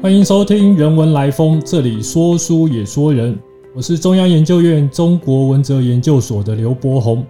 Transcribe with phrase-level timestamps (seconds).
[0.00, 3.36] 欢迎收听《人文来风》，这里说书也说人。
[3.74, 7.26] 我是中央研究院中国文哲研究所的刘伯宏。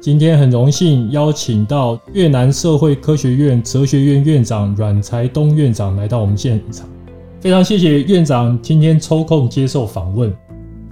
[0.00, 6.84] 今天很荣幸邀请到越南社会科学院哲学院院长阮才东院长来到我们现场。
[7.38, 10.34] 非常谢谢院长今天抽空接受访问。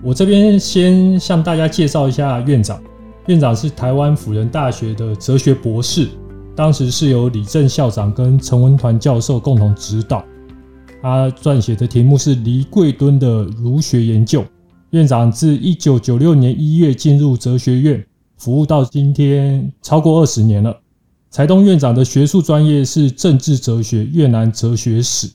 [0.04, 2.80] 我这边先向大家介绍一下院长。
[3.26, 6.06] 院长是台湾辅仁大学的哲学博士，
[6.54, 10.24] 当时是由李正校长跟陈文团教授共同指导。
[11.00, 14.44] 他撰写的题目是黎贵敦的儒学研究。
[14.90, 18.04] 院长自一九九六年一月进入哲学院，
[18.36, 20.76] 服务到今天超过二十年了。
[21.30, 25.30] 才东院长的学术专业是政治哲学、越南哲学史，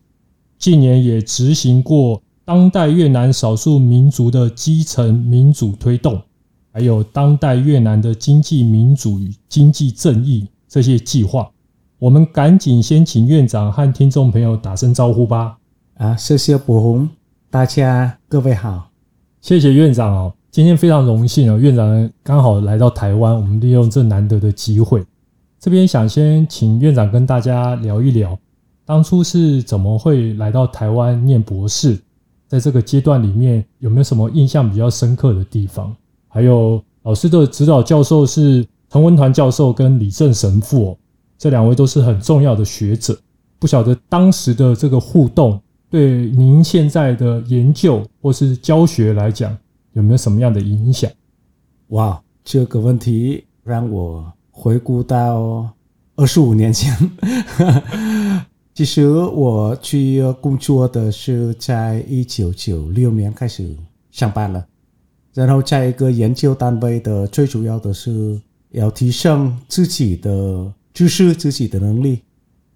[0.57, 6.19] 近年也执行过当代越南少数民族的基层民主推动，
[6.71, 11.49] 还有当代越南的经济民主与经济正义这些计划。
[12.03, 15.57] 我们赶紧先请院长和听众朋友打声招呼吧。
[15.93, 17.09] 啊，谢谢博宏，
[17.49, 18.89] 大家各位好，
[19.39, 20.33] 谢谢院长哦。
[20.51, 25.01] 今天非常荣幸哦，院长刚好来到台湾，我们利用这难得的机会，
[25.61, 28.37] 这边想先请院长跟大家聊一聊，
[28.83, 31.97] 当初是怎么会来到台湾念博士，
[32.49, 35.95] 在这个阶段里面有没有什么印象比较深刻的地方？
[36.27, 40.97] 还有老师的指导教授是陈文团教授跟李正神父哦。
[41.43, 43.19] 这两位都是很重要的学者，
[43.59, 49.53] 不晓得当时的这个互动对您现在的研究或是教学来讲
[49.91, 51.11] 有没有什么样的影响？
[51.87, 55.69] 哇，这个问题让我回顾到
[56.15, 56.95] 二十五年前。
[58.73, 63.75] 其实我去工作的是在一九九六年开始
[64.11, 64.65] 上班了，
[65.33, 68.39] 然后在一个研究单位的，最主要的是
[68.71, 70.73] 要提升自己的。
[70.93, 72.21] 就是自己的能力，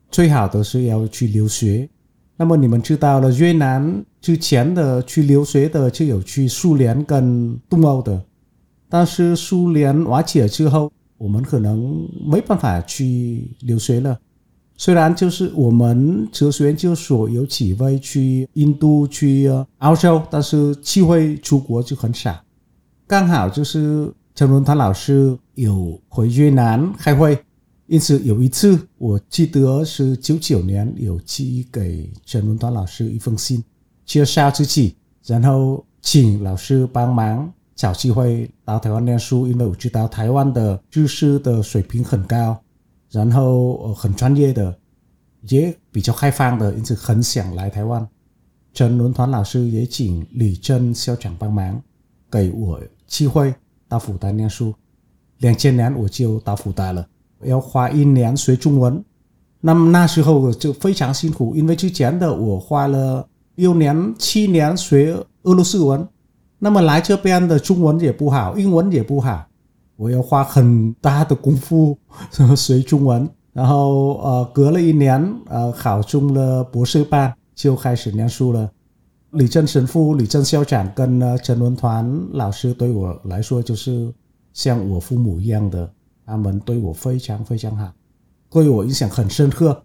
[0.09, 1.87] 最好的是要去留学。
[2.35, 8.21] 那么你们知道了，越南之前的去留学的就有去苏联跟东欧的，
[8.89, 14.19] 但是苏联瓦解之后，我们可能没办法去留学了。
[14.75, 19.49] 虽然就是我们哲学研究所有几位去印度、去
[19.79, 22.39] 澳洲，但是机会出国就很少。
[23.07, 27.35] 刚好就是陈文涛老师有回越南开会。
[27.87, 33.63] 因此有一次，我记得是九九年，有寄给陈文端老师一封信，
[34.05, 42.61] 介绍自己，然后请老师帮忙找机会到台湾念书，因为我知道台湾的知识的水平很高，
[43.09, 44.77] 然后很专业的，
[45.47, 48.05] 也比较开放的，因此很想来台湾。
[48.73, 51.81] 陈文团老师也请李正校长帮忙，
[52.29, 53.55] 给我机会
[53.87, 54.75] 到复旦念书。
[55.37, 57.07] 两千年我就到复旦了。
[57.43, 59.03] 要花一年学中文，
[59.61, 66.07] 那么那时候我就非常辛苦，因为之前的我花了六年、七年学俄罗斯文，
[66.59, 69.45] 那么来这边的中文也不好，英文也不好，
[69.95, 71.97] 我要花很大的功夫
[72.55, 78.69] 学中文，然后呃，隔了一年，呃，考中了博士班，就开始念书了。
[79.31, 84.11] 李正神父、李正校长跟呢陈文团老师对我来说就是
[84.53, 85.91] 像我父母一样的。
[86.27, 87.89] 他们对我非常非常好，
[88.49, 89.81] 对我印象很深刻。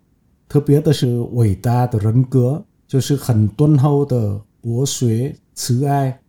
[0.49, 6.21] 特别的是伟大的人格，就是很敦厚的博学、慈爱。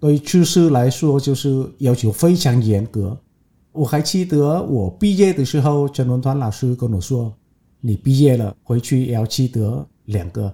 [0.00, 3.16] 对知识来说，就是要求非常严格。
[3.70, 7.32] 我还记得我毕业的时候，陈文团老师跟我说
[7.80, 10.52] ：“你毕业了，回去要记得两个，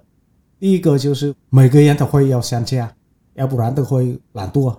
[0.61, 2.95] 第一个就是每个人都会要参加，
[3.35, 4.77] 要不然都会懒惰。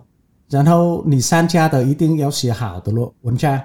[0.48, 3.60] 然后你参加的一定要写好的咯文章。”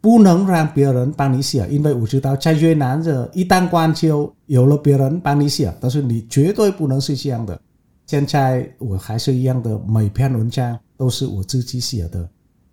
[0.00, 7.60] 不能让别人帮你写，因为我知道在越南这一旦关就有了别人帮你写，但是你绝对不能是这样的。
[8.06, 12.26] 现在我还是一样的，每篇文章都是我自己写的，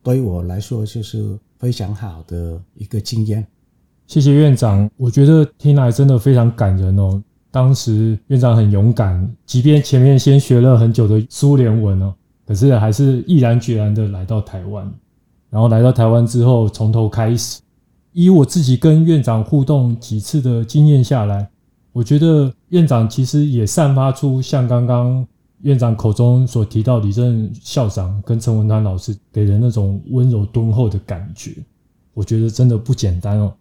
[0.03, 3.46] 对我来说就是非常好的一个经验。
[4.08, 7.22] 谢谢院长，我觉得听来真的非常感人哦。
[7.49, 12.14] 当时院长很勇敢，即便前面先学了很久的苏联文哦，
[12.46, 14.90] 可是还是毅然决然的来到台湾。
[15.55, 17.61] 然后来到台湾之后，从头开始。
[18.11, 21.49] 以我自己跟院长互动几次的经验下来，
[21.93, 25.25] 我觉得院长其实也散发出像刚刚
[25.61, 31.53] 院长口中所提到李正校长跟陈文丹老师给人那种温柔敦厚的感觉。
[32.13, 33.53] 我觉得真的不简单哦。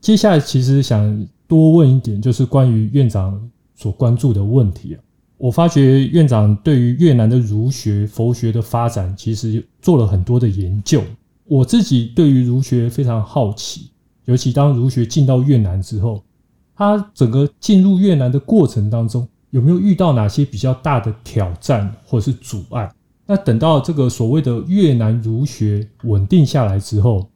[0.00, 5.02] 接下来其实想多问一点，就是关于院长所关注的问题啊。
[5.36, 11.02] 我发觉院长对于越南的儒学、佛学的发展，其实做了很多的研究。
[11.54, 13.88] 我自己对于儒学非常好奇，
[14.24, 16.20] 尤其当儒学进到越南之后，
[16.74, 22.92] 它整个进入越南的过程当中，有没有遇到哪些比较大的挑战或者是阻碍？
[23.24, 27.30] 那等到这个所谓的越南儒学稳定下来之后，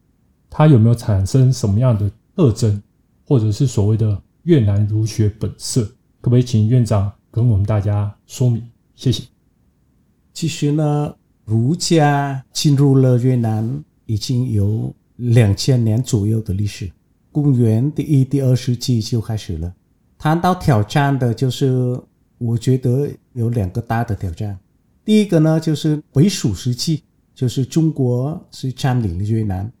[0.49, 2.83] 它有没有产生什么样的特征，
[3.25, 5.81] 或者是所谓的越南儒学本色？
[6.19, 8.61] 可不可以请院长跟我们大家说明？
[8.95, 9.23] 谢谢。
[10.33, 16.91] 其实呢，儒家进入了越南已经有两千年左右的历史，
[17.31, 19.71] 公元第一、第二世纪就开始了。
[20.17, 21.95] 谈到挑战的，就是
[22.39, 24.57] 我觉得有两个大的挑战。
[25.05, 27.01] 第一个呢，就是北蜀时期，
[27.35, 29.71] 就是中国是占领了越南，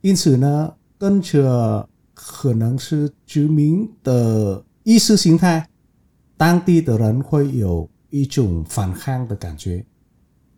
[0.00, 5.68] 因此呢，跟着可能是殖民的意识形态，
[6.38, 9.84] 当地的人会有一种反抗的感觉。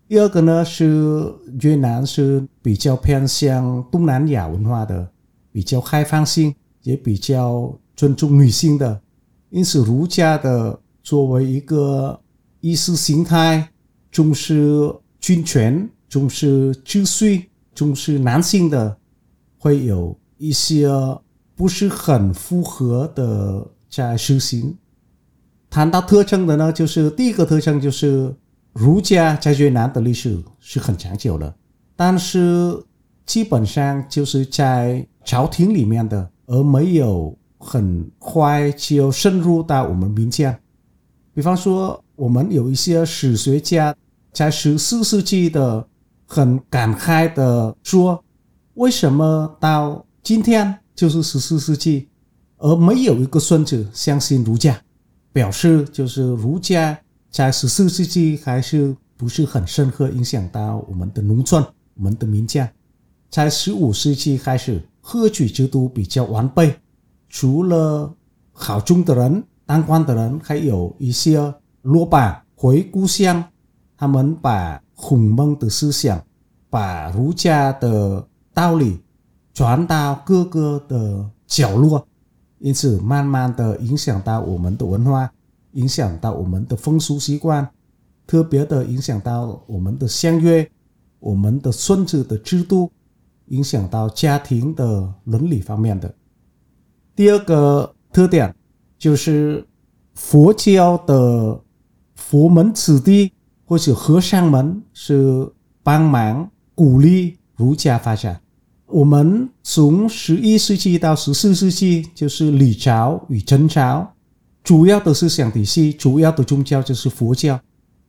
[0.09, 5.11] 第二个呢是越南是比较偏向东南亚文化的，
[5.51, 9.01] 比较开放性，也比较尊重女性的，
[9.51, 12.21] 因此儒家的作为一个
[12.61, 13.69] 意识形态，
[14.13, 18.97] 重视君权、重视秩序、重视男性的，
[19.59, 20.89] 会有一些
[21.57, 24.77] 不是很符合的在实行。
[25.69, 28.33] 谈到特征的呢，就是第一个特征就是。
[28.77, 31.55] 儒家在越南的历史是很长久的，
[31.97, 32.79] 但是
[33.25, 40.55] 基本上就是在朝廷里面的，而没有很快就深入到我们民间。
[41.33, 43.97] 比方说，我们有一些史学家
[44.31, 45.87] 在十四世纪的
[46.27, 48.23] 很感慨的说
[48.75, 52.09] ：“为什么到今天就是十四世纪，
[52.59, 54.79] 而没有一个孙子相信儒家？”
[55.33, 56.99] 表示就是儒家。
[57.37, 61.63] 在十四世纪还是不是很深刻影响到我们的农村、
[61.93, 62.67] 我们的民间。
[63.29, 66.75] 在十五世纪开始，科举制度比较完备，
[67.29, 68.11] 除了
[68.55, 73.45] 考中的人、当官的人，还有一些落榜回故乡。
[73.99, 76.19] 他们把孔孟的思想、
[76.71, 78.99] 把儒家的道理
[79.53, 82.09] 传到各个的角落，
[82.61, 85.31] 因此慢慢的影响到我们的文化。
[85.77, 87.67] 影响到我们的风俗习惯，
[88.27, 90.69] 特别的影响到我们的相约，
[91.21, 92.91] 我们的孙子的制度，
[93.49, 96.13] 影响到家庭的伦理方面的。
[97.15, 98.55] 第二个特点
[98.99, 99.67] 就是
[100.15, 101.61] 佛教的
[102.15, 103.31] 佛门子弟
[103.67, 105.47] 或者和尚们是
[105.83, 108.41] 帮忙鼓励儒家发展。
[108.87, 114.16] 我们从十一世纪到十四世纪，就是李朝与陈朝。
[114.67, 117.61] 主要的思想体系，主要的宗教就是佛教，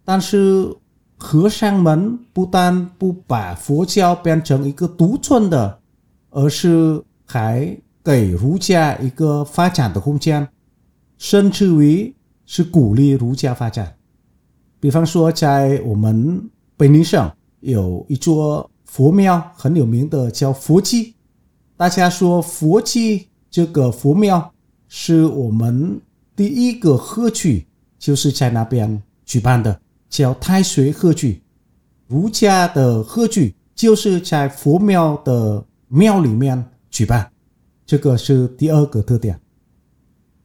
[0.04, 0.68] 但是
[1.16, 5.80] 和尚们不但不把佛教变成一个独尊的，
[6.32, 10.50] 而是还给儒家一个发展的空间，
[11.20, 12.12] 甚至于
[12.48, 13.96] 是鼓励儒家发展。
[14.80, 16.44] 比方说，在我们
[16.76, 21.14] 北宁省有一座佛庙很有名的，叫佛迹。
[21.76, 24.52] 大家说佛迹这个佛庙
[24.88, 26.02] 是我们。
[26.38, 27.66] 第一个贺举
[27.98, 31.42] 就是在那边举办的，叫太岁贺举。
[32.06, 37.28] 儒家的贺举就是在佛庙的庙里面举办，
[37.88, 39.40] 这个是第二个特点。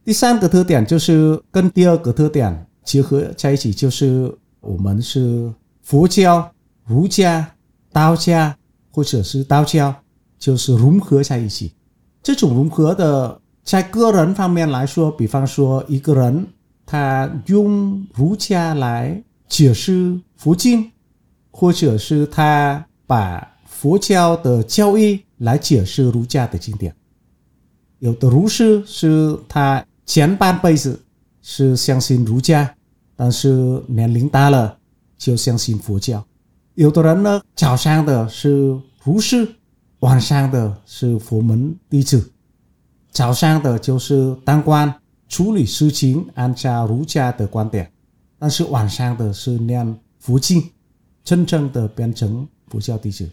[0.02, 6.50] 第三个特点就是跟第二个特点结合在一起，就是我们是佛教、
[6.86, 7.54] 儒家、
[7.92, 8.56] 道家
[8.90, 9.94] 或者是道教，
[10.38, 11.74] 就是融合在一起。
[12.22, 13.41] 这种融合的。
[13.64, 16.46] 在个人方面来说，比方说一个人
[16.84, 20.90] 他用儒家来解释佛经，
[21.50, 26.94] 或者是他把佛教的教义来解释儒家的经典。
[28.00, 31.00] 有的儒士是他前半辈子
[31.40, 32.74] 是相信儒家，
[33.14, 34.76] 但是年龄大了
[35.16, 36.24] 就相信佛教。
[36.74, 39.46] 有的人呢，早上的是儒士，
[40.00, 42.31] 晚上的是佛门弟子。
[43.12, 44.92] 早上的就是当官
[45.28, 47.84] 处理事情，按照儒家的观点；
[48.38, 50.62] 但是晚上的是念佛经，
[51.22, 53.28] 真正的变成佛教弟子。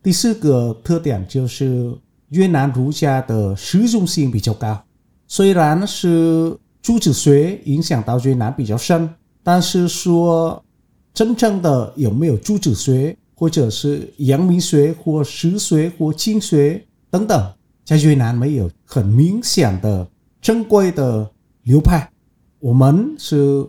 [0.00, 1.92] 第四个特点就是
[2.28, 4.80] 越南儒家的实用性比较高，
[5.26, 10.64] 虽然是朱子学影响到越南比较深，但是说
[11.12, 16.80] 真正的有没有朱子学，或者是阳明学或实学或经学
[17.10, 17.52] 等等。
[17.86, 20.06] 在越南没有很明显的
[20.42, 21.30] 正规的
[21.62, 22.10] 流派，
[22.58, 23.64] 我们是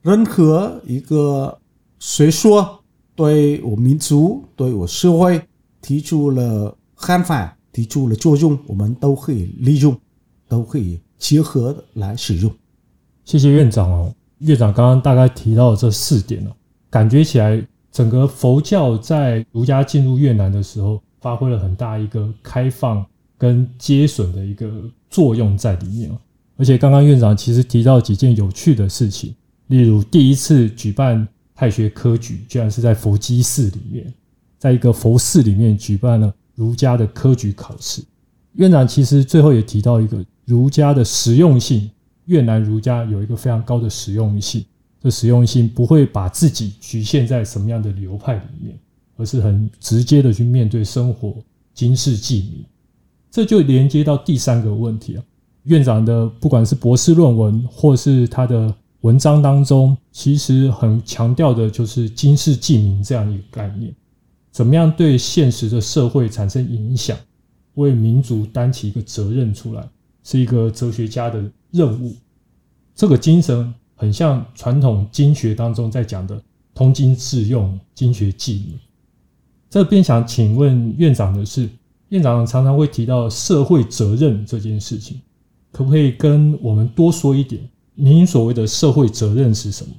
[0.00, 1.56] 任何一个
[1.98, 2.82] 学说
[3.14, 5.38] 对我民族、对我社会
[5.82, 9.94] 提出了看法、提出了作用，我们都可以利用，
[10.48, 12.50] 都可以结合来使用。
[13.26, 14.14] 谢谢院长哦。
[14.38, 16.50] 院长刚刚大概提到这四点哦，
[16.88, 23.04] 感觉起来整个佛教在儒家进入越南的时候，发挥了很大一个开放
[23.38, 24.68] 跟接损的一个
[25.08, 26.10] 作用在里面。
[26.56, 29.34] 而且刚刚院长其实提到几件有趣的事情，
[29.68, 34.12] 例如第一次举办太学科举，居然是在佛基寺里面，
[34.58, 38.02] 在一个佛寺里面举办了儒家的科举考试。
[38.54, 41.90] 院长其实最后也提到一个儒家的实用性。
[42.24, 44.62] 越南儒家有一个非常高的实用性，
[45.00, 48.78] 这实用性不会把自己局限在什么样的流派里面，
[49.16, 51.36] 而是很直接的去面对生活、
[51.72, 52.64] 经世济民。
[53.30, 55.24] 这就连接到第三个问题啊，
[55.64, 63.94] 院长的不管是博士论文或是他的文章当中，其实很强调的就是经世济民这样一个概念，
[64.50, 67.16] 怎么样对现实的社会产生影响，
[67.74, 69.88] 为民族担起一个责任出来，
[70.24, 71.42] 是一个哲学家的。
[71.70, 72.16] 任务，
[72.94, 76.42] 这个精神很像传统经学当中在讲的
[76.74, 78.78] 通经致用、经学济民。
[79.68, 81.68] 这边想请问院长的是，
[82.08, 85.20] 院长常常会提到社会责任这件事情，
[85.72, 87.68] 可不可以跟我们多说一点？
[87.94, 89.92] 您所谓的社会责任是什么？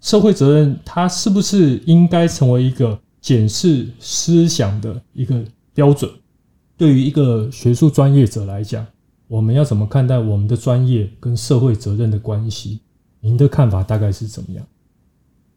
[0.00, 6.10] 社会责任它是不是应该成为一个检视思想的一个标准？
[6.76, 8.86] 对于一个学术专业者来讲？
[9.26, 12.80] 我们要怎么看待我们的专业跟社会责任的关系？
[13.20, 14.66] 您的看法大概是怎么样？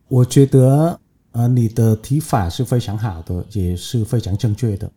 [0.08, 0.98] 我觉得，
[1.34, 4.90] 呃，你的提法是非常好的，也是非常正确的。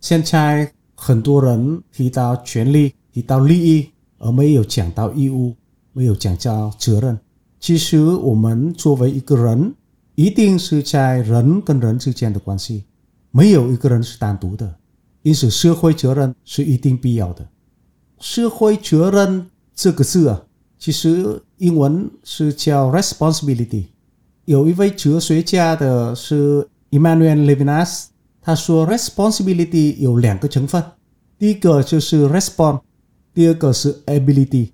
[0.00, 5.54] 现在很多人提到权利、提到利益，而没有讲到义务，
[5.92, 7.18] 没有讲到责任。
[7.58, 9.74] 其实，我们作为一个人，
[10.14, 12.84] 一定是在人跟人之间的关系，
[13.30, 14.74] 没有一个人是单独的，
[15.22, 17.46] 因此社会责任是一定必要的。
[18.18, 20.42] 社会责任这个字啊，
[20.78, 23.84] 其实英文是叫 responsibility。
[24.46, 28.06] 有一位哲学家的是 Emmanuel Levinas，
[28.40, 30.82] 他说 responsibility 有两个成分，
[31.38, 32.80] 第一个就是 respond，
[33.34, 34.70] 第二个是 ability，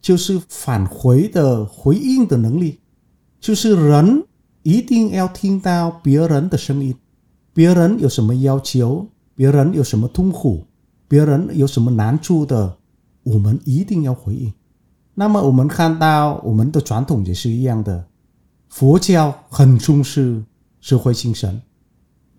[0.00, 2.80] 就是返回的回应的能力，
[3.38, 4.24] 就是人
[4.62, 6.94] 一定要听到别人的声音，
[7.52, 10.64] 别人有什么要求，别人有什么痛苦，
[11.06, 12.78] 别人有什么难处的。
[13.22, 14.50] 我们一定要回应。
[15.14, 18.06] 那么，我们看到我们的传统也是一样的。
[18.70, 20.42] 佛教很重视
[20.80, 21.60] 社会精神，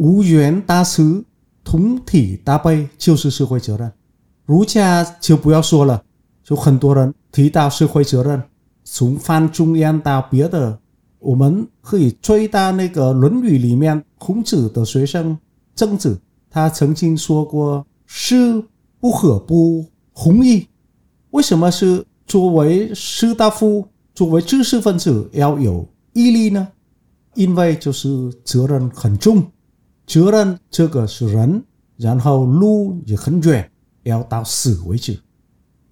[0.02, 1.24] 无缘大慈，
[1.64, 3.92] 同体大悲就是社会责任。
[4.48, 6.04] 儒家就不要说了，
[6.44, 8.42] 就很多人提到社会责任，
[8.84, 10.80] 从范仲淹到别的，
[11.20, 15.38] 我们可以追到那个《论语》里面孔子的学生
[15.76, 18.64] 曾子，他曾经说过：“师
[19.00, 20.68] 不可不弘毅。”
[21.30, 26.68] 为什么是作为士大夫、作为知识分子要有毅力呢？
[27.36, 29.46] 因为就是责任很重，
[30.12, 31.64] 责任这个是人，
[31.96, 33.72] 然后路也很远，
[34.04, 35.18] 要到死为止。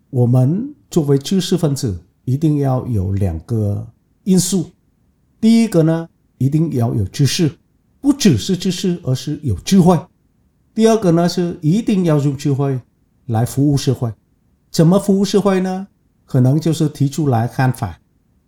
[0.10, 3.88] 我们作为知识分子，一定要有两个
[4.26, 4.72] 因素。
[5.40, 7.50] 第一个呢，一定要有知识，
[8.02, 9.98] 不只是知识，而是有智慧。
[10.76, 12.78] 第二个呢，是一定要用智慧
[13.28, 14.12] 来服务社会。
[14.70, 15.88] 怎么服务社会呢？
[16.26, 17.98] 可能就是提出来看法，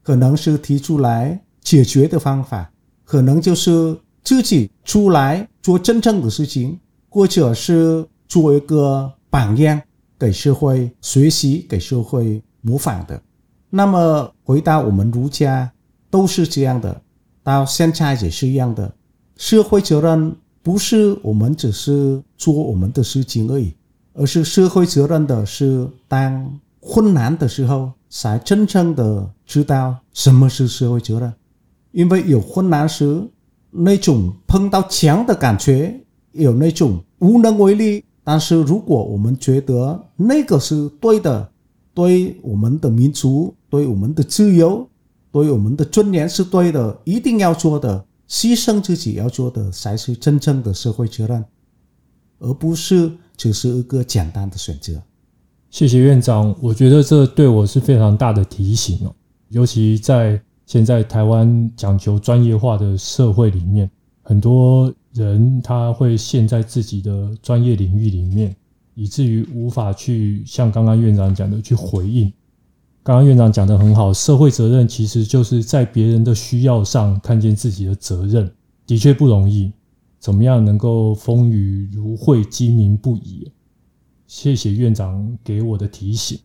[0.03, 2.73] 可能是提出来解决的方法，
[3.05, 9.81] 可能就是自己出来做真正的事情，或者是做一个榜样
[10.19, 13.21] 给社会学习、给社会模仿的。
[13.69, 15.71] 那么回到我们儒家，
[16.09, 17.01] 都是这样的，
[17.43, 18.93] 到现在也是一样的。
[19.37, 23.73] 社会责任不是我们只是做我们的事情而已。
[24.13, 31.33] 而是社会责任的是，当困难的时候，才真正的知道什么是社会责任。
[31.93, 33.25] 因为有困难时，
[33.71, 35.99] 那种碰到墙的感觉，
[36.33, 38.03] 有那种无能为力。
[38.23, 41.49] 但是如果我们觉得那个是对的，
[41.93, 44.87] 对我们的民族、对我们的自由、
[45.31, 51.43] 对我们的尊严是对的，一定要做的，牺牲自己要做的，才是真正的社会责任，
[52.39, 53.11] 而不是。
[53.37, 55.01] 只是一个简单的选择。
[55.71, 59.15] 谢谢院长，我觉得这对我是非常大的提醒哦。
[59.49, 60.39] 尤其在
[60.71, 68.55] 现在台湾讲求专业化的社会里面，很多人他会陷在自己的专业领域里面，
[68.95, 72.31] 以至于无法去像刚刚院长讲的去回应。
[73.03, 78.49] 刚刚院长讲的很好，社会责任其实就是在别人的需要上看见自己的责任，
[78.87, 79.73] 的确不容易。
[80.21, 83.51] 怎么样能够风雨如晦、鸡鸣不已？
[84.25, 86.39] 谢谢院长给我的提醒。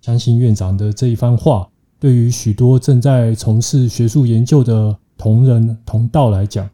[0.00, 1.68] 相信院长的这一番话，
[2.04, 6.68] 对于许多正在从事学术研究的同仁同道来讲，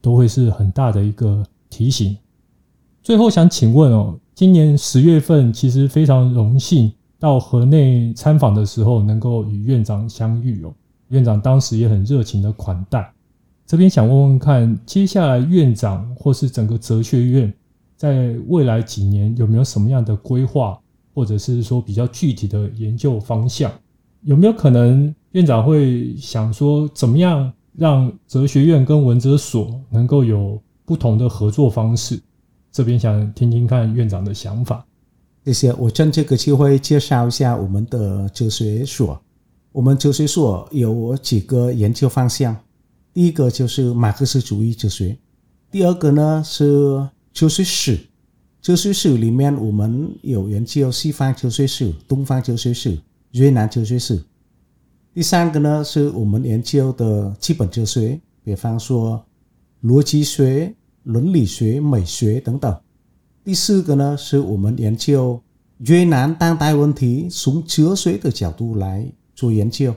[0.00, 2.16] 都会是很大的一个提醒。
[3.02, 10.72] 最后想请问哦，今年十月份其实非常荣幸到河内参访的时候，能够与院长相遇哦。
[11.08, 13.12] 院长当时也很热情的款待。
[13.66, 17.52] 这边想问问看，接下来院长或是整个哲学院，
[17.96, 20.78] 在未来几年有没有什么样的规划，
[21.12, 23.68] 或者是说比较具体的研究方向？
[24.22, 32.20] 有没有可能院长会想说，怎么样让哲学院跟文哲所能够有不同的合作方式？
[32.72, 34.84] 这边想听听看院长的想法。
[35.44, 39.20] 谢谢，我趁这个机会介绍一下我们的哲学所。
[39.72, 42.56] 我们哲学所有几个研究方向。
[43.12, 45.16] 第一个就是马克思主义哲学，
[45.70, 47.98] 第二个呢是哲学史，
[48.60, 52.98] 哲学史里面我们有研究西方哲学史、东方哲学史、
[53.36, 54.18] 越南哲学史。
[55.12, 59.22] 第三个呢是我们研究的基本哲学，比方说
[59.82, 62.74] 逻辑学、伦理学、美学等等。
[63.44, 65.38] 第四个呢是我们研究
[65.78, 69.94] 越南当代问题，从哲学的角度来做研究。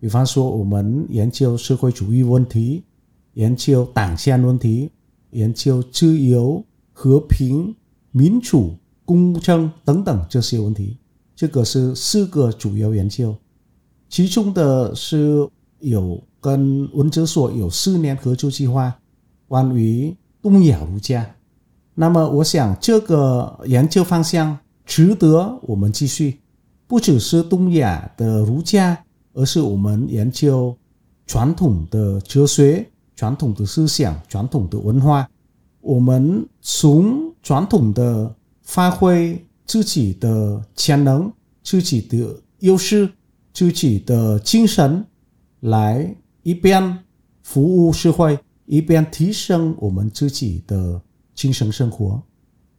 [0.00, 2.84] 比方说，我们研究社会主义问题，
[3.34, 4.90] 研究党项问题，
[5.32, 6.64] 研究自由、
[6.94, 7.76] 和平、
[8.12, 10.96] 民主、公正等等这些问题。
[11.38, 13.32] 这个是四个主要研究，
[14.08, 18.92] 其中的是有跟文哲所有四年合作计划，
[19.46, 21.24] 关于东亚儒家。
[21.94, 26.40] 那么，我想这个研究方向值得我们继续，
[26.88, 28.98] 不只是东亚的儒家。
[29.34, 30.76] 而是我们研究
[31.24, 35.28] 传统的哲学、传统的思想、传统的文化，
[35.80, 41.32] 我们从传统的发挥自己的潜能、
[41.62, 43.08] 自己的优势、
[43.52, 45.06] 自己的精神，
[45.60, 46.98] 来一边
[47.44, 51.00] 服务社会，一边提升我们自己的
[51.36, 52.20] 精神生活。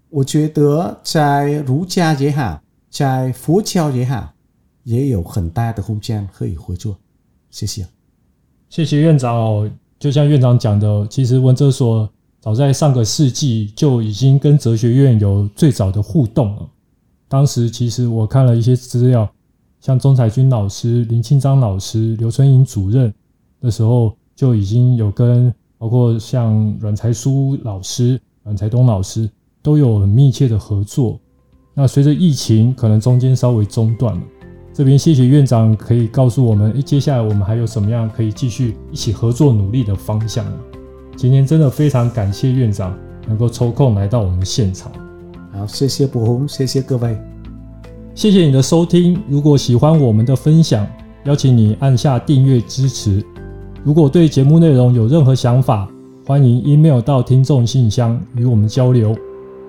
[0.09, 4.33] 我觉得在儒家也好，在佛教也好。
[4.83, 6.97] 也有很大的空间可以合作，
[7.51, 7.85] 谢谢，
[8.69, 9.69] 谢谢院长。
[9.99, 12.09] 就像院长讲的，其实文哲所
[12.39, 16.69] 早在上个世纪就已经跟哲学院有最早的互动了。
[17.29, 19.29] 当时其实我看了一些资料，
[19.79, 23.13] 像钟彩君老师、林清章老师、刘春英主任
[23.61, 29.29] 的时候，就已经有跟包括像阮才书老师、阮才东老师
[29.61, 31.19] 都有很密切的合作。
[31.75, 34.21] 那随着疫情，可能中间稍微中断了。
[34.73, 40.45] 这边谢谢院长，可以告诉我们，接下来我们还有什么样可以继续一起合作努力的方向？
[41.15, 44.91] 今天真的非常感谢院长能够抽空来到我们现场。
[45.59, 47.17] 好，谢谢博红，谢谢各位，
[48.15, 49.21] 谢谢你的收听。
[49.27, 50.87] 如果喜欢我们的分享，
[51.25, 53.21] 邀请你按下订阅支持。
[53.83, 55.85] 如果对节目内容有任何想法，
[56.25, 59.13] 欢迎 email 到听众信箱与我们交流。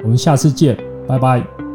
[0.04, 0.76] 我们下次见，
[1.08, 1.69] 拜拜。